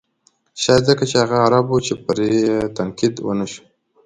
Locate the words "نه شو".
3.39-3.63